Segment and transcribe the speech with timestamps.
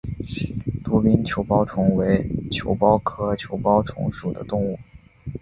[0.83, 4.79] 杜宾球孢虫为球孢科球孢虫属的动物。